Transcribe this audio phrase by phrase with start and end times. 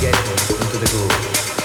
[0.00, 0.14] get
[0.60, 1.55] into the groove.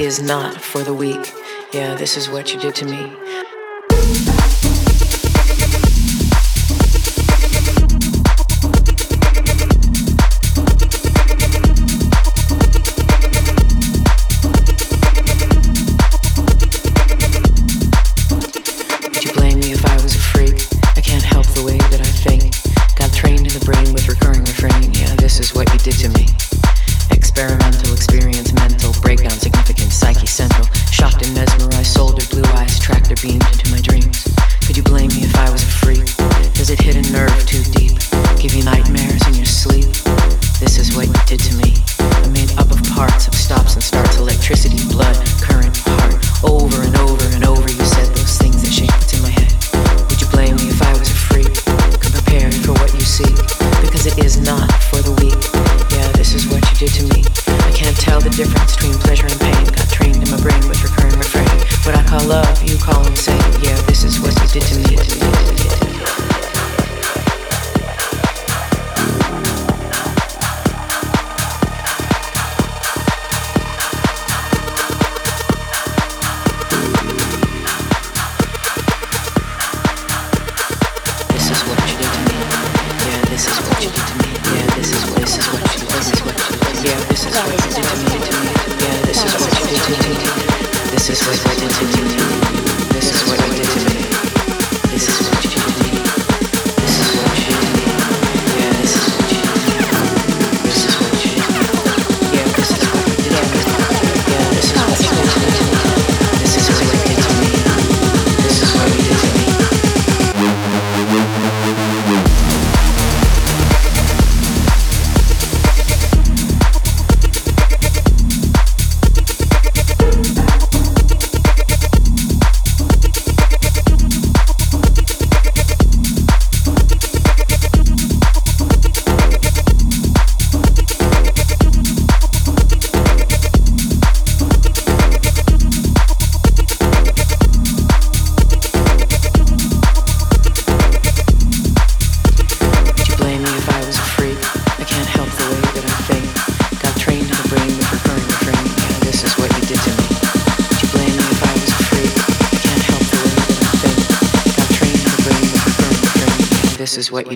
[0.00, 1.32] Is not for the weak.
[1.72, 3.57] Yeah, this is what you did to me.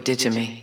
[0.04, 0.61] Did to me.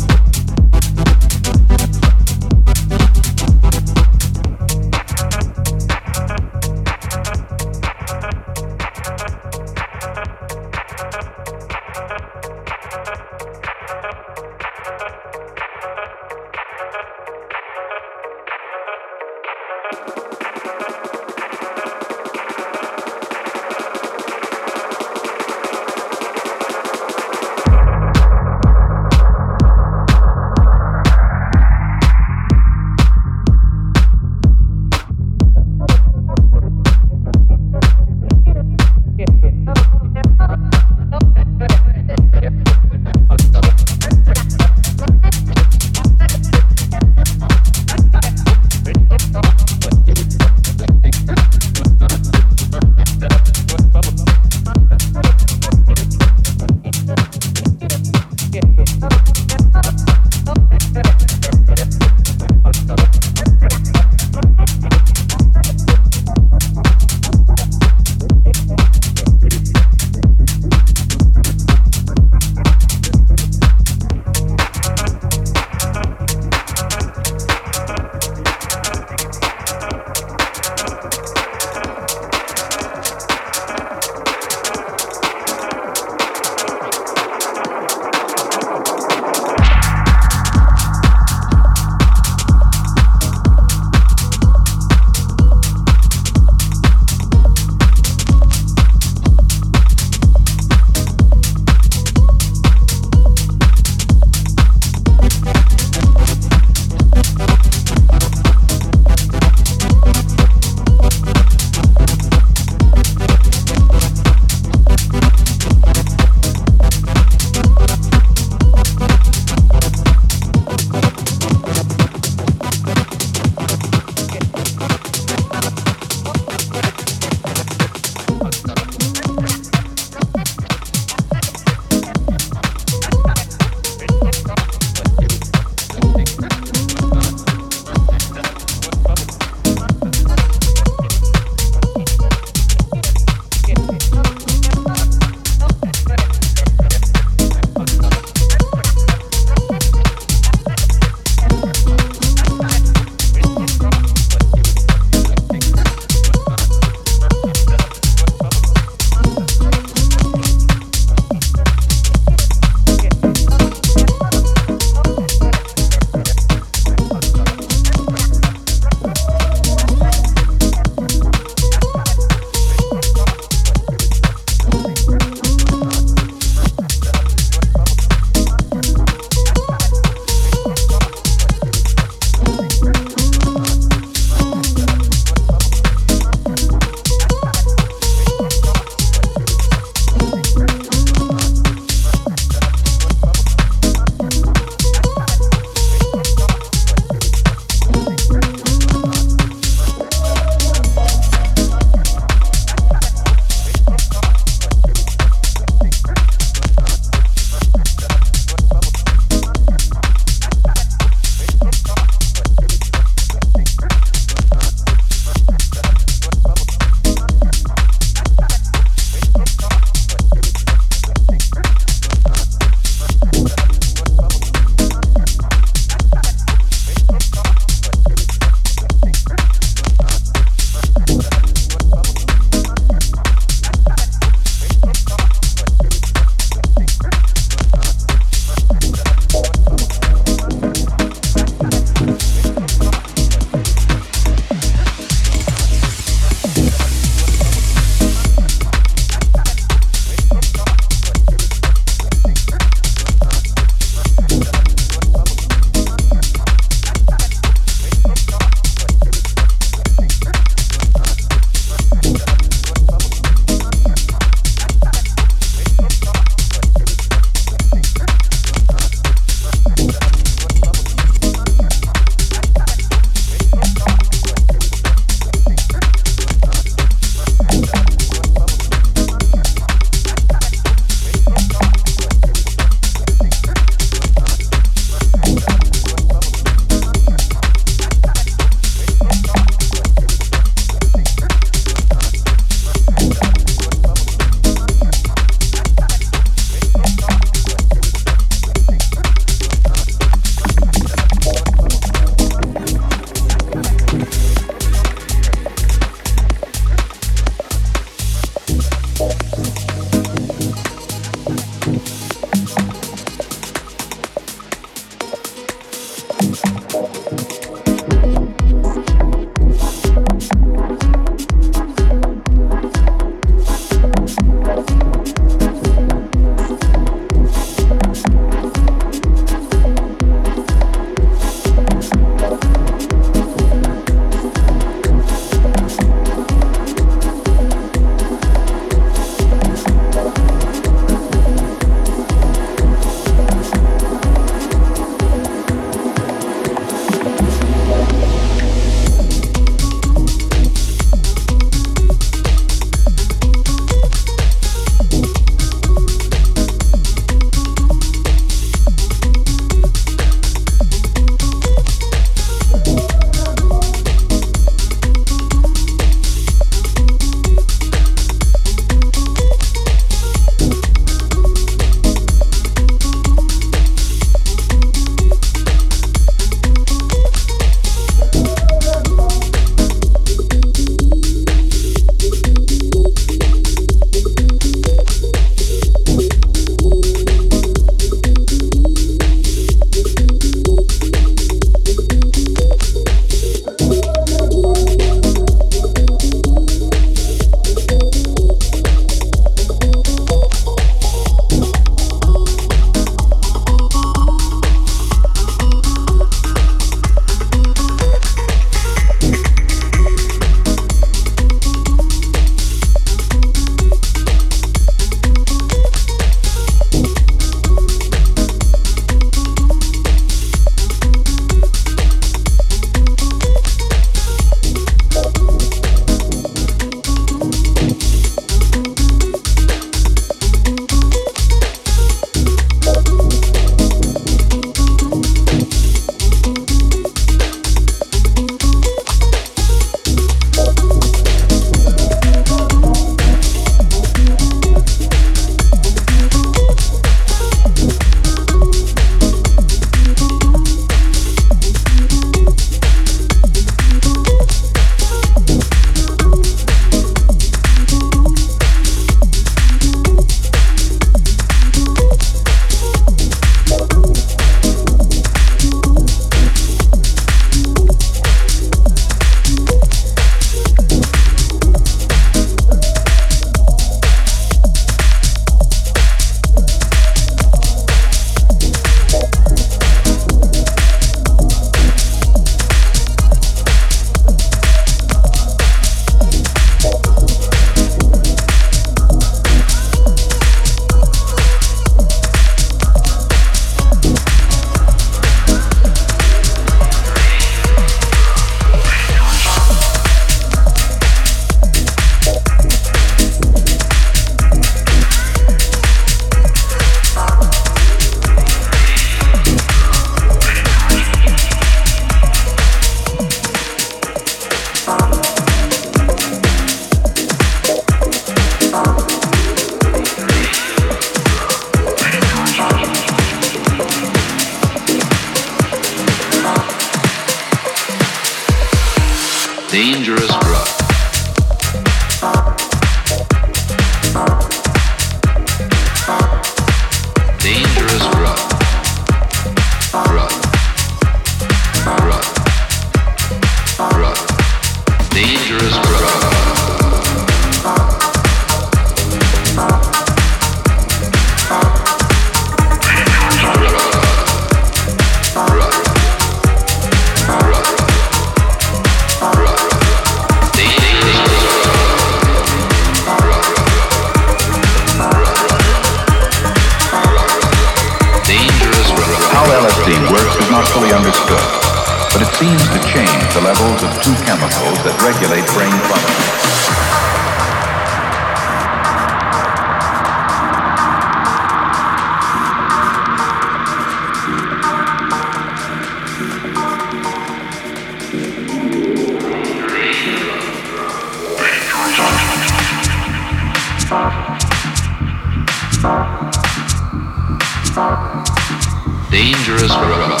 [598.90, 600.00] Dangerous Rod.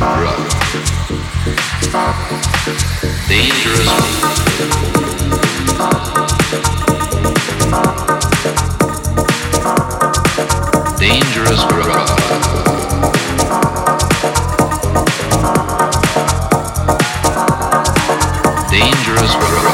[0.00, 0.32] Rod.
[3.28, 3.86] Dangerous.
[10.98, 12.21] Dangerous Rod.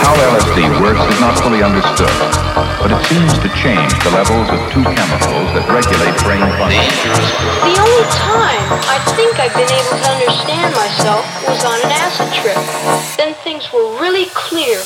[0.08, 2.08] How LSD works is not fully understood,
[2.80, 6.80] but it seems to change the levels of two chemicals that regulate brain function.
[7.60, 12.32] The only time I think I've been able to understand myself was on an acid
[12.32, 12.56] trip.
[13.20, 14.80] Then things were really clear.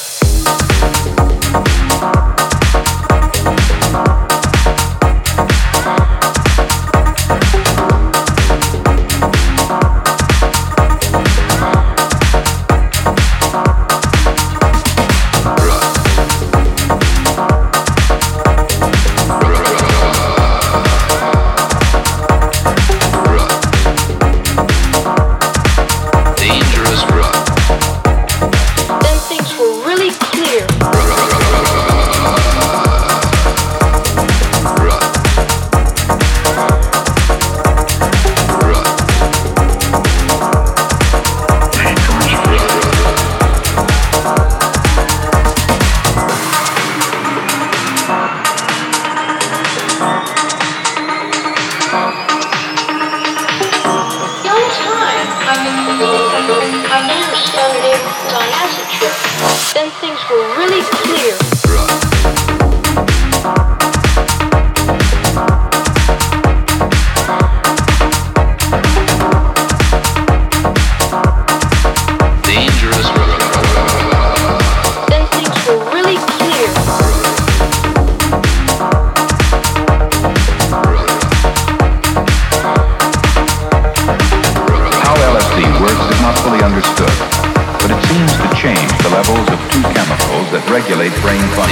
[91.22, 91.71] brain fun.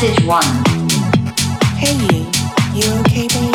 [0.00, 0.42] Message 1.
[1.74, 2.22] Hey you,
[2.70, 3.50] you okay, babe?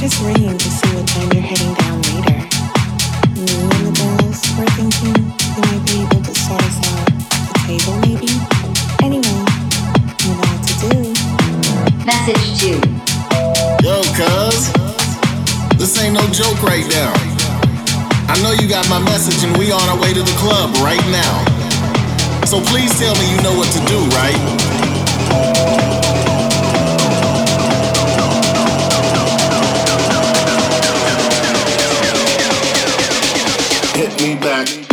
[0.00, 2.40] Just ringing to see what time you're heading down later.
[3.36, 7.52] Me and the girls were thinking you might be able to sort us out at
[7.52, 8.32] the table, maybe.
[9.04, 9.36] Anyway,
[10.24, 11.04] you know what to do.
[12.08, 12.80] Message 2.
[13.84, 14.72] Yo, cuz.
[15.76, 17.12] This ain't no joke right now.
[18.32, 21.04] I know you got my message and we on our way to the club right
[21.12, 21.44] now.
[22.48, 24.85] So please tell me you know what to do, right?
[33.96, 34.85] Hit me back.